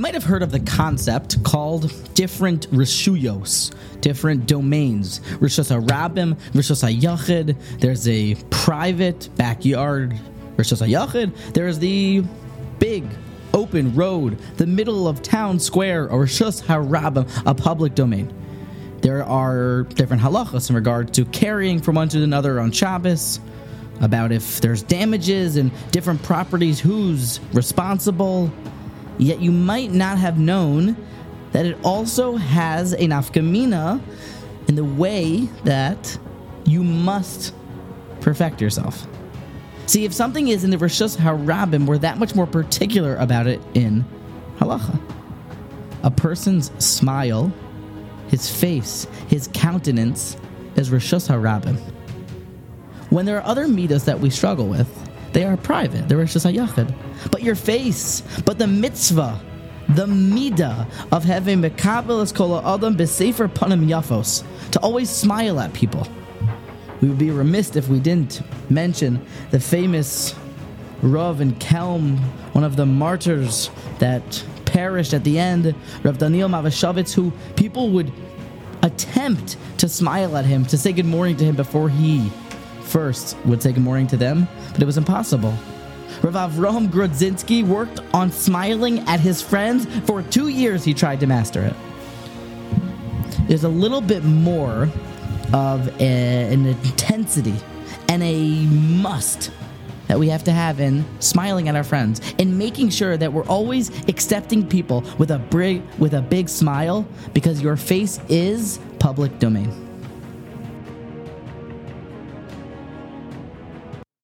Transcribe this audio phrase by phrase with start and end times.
[0.00, 5.20] You might have heard of the concept called different rishuyos, different domains.
[5.40, 7.54] Rishus HaRabim, Rishus HaYachid.
[7.80, 10.18] There's a private backyard
[10.56, 11.52] Rishus HaYachid.
[11.52, 12.24] There's the
[12.78, 13.04] big
[13.52, 18.32] open road, the middle of town square, or Rishus HaRabim, a public domain.
[19.02, 23.38] There are different halachas in regard to carrying from one to another on Shabbos,
[24.00, 28.50] about if there's damages and different properties, who's responsible.
[29.20, 30.96] Yet you might not have known
[31.52, 34.00] that it also has a nafkamina
[34.66, 36.18] in the way that
[36.64, 37.54] you must
[38.22, 39.06] perfect yourself.
[39.84, 43.60] See, if something is in the Rishus Harabim, we're that much more particular about it
[43.74, 44.06] in
[44.58, 44.98] halacha.
[46.02, 47.52] A person's smile,
[48.28, 50.38] his face, his countenance
[50.76, 51.78] is Rishus Harabim.
[53.10, 54.88] When there are other midas that we struggle with,
[55.32, 56.08] they are private.
[56.08, 56.92] They're Rishus Hayachid.
[57.30, 59.40] But your face, but the mitzvah,
[59.90, 65.72] the midah of having mekabel es kol adam b'sefer panim yafos, to always smile at
[65.72, 66.06] people.
[67.00, 70.34] We would be remiss if we didn't mention the famous
[71.02, 72.18] Rav in Kelm,
[72.52, 73.70] one of the martyrs
[74.00, 78.12] that perished at the end, Rav Daniel Movshovitz, who people would
[78.82, 82.30] attempt to smile at him, to say good morning to him before he
[82.84, 85.54] first would say good morning to them, but it was impossible.
[86.22, 90.84] Rav Avraham Grodzinski worked on smiling at his friends for two years.
[90.84, 91.74] He tried to master it.
[93.48, 94.88] There's a little bit more
[95.52, 97.54] of a, an intensity
[98.08, 99.50] and a must
[100.08, 103.46] that we have to have in smiling at our friends and making sure that we're
[103.46, 109.89] always accepting people with a with a big smile because your face is public domain.